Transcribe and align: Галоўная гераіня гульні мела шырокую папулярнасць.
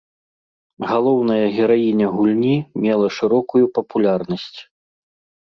Галоўная 0.91 1.43
гераіня 1.57 2.07
гульні 2.15 2.55
мела 2.87 3.07
шырокую 3.19 3.63
папулярнасць. 3.79 4.59